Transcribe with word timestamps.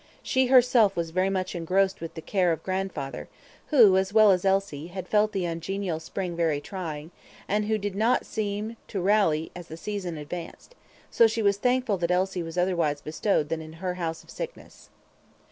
She 0.23 0.47
herself 0.47 0.95
was 0.95 1.11
very 1.11 1.29
much 1.29 1.53
engrossed 1.53 2.01
with 2.01 2.15
the 2.15 2.23
care 2.23 2.51
of 2.51 2.63
grandfather, 2.63 3.27
who, 3.67 3.97
as 3.97 4.11
well 4.11 4.31
as 4.31 4.43
Elsie, 4.43 4.87
had 4.87 5.07
felt 5.07 5.31
the 5.31 5.45
ungenial 5.45 5.99
spring 5.99 6.35
very 6.35 6.59
trying, 6.59 7.11
and 7.47 7.65
who 7.65 7.77
did 7.77 7.93
not 7.95 8.25
seem 8.25 8.77
to 8.87 8.99
rally 8.99 9.51
as 9.55 9.67
the 9.67 9.77
season 9.77 10.17
advanced; 10.17 10.73
so 11.11 11.27
she 11.27 11.43
was 11.43 11.57
thankful 11.57 11.99
that 11.99 12.09
Elsie 12.09 12.41
was 12.41 12.57
otherwise 12.57 12.99
bestowed 12.99 13.49
than 13.49 13.61
in 13.61 13.73
her 13.73 13.93
house 13.93 14.23
of 14.23 14.31
sickness. 14.31 14.89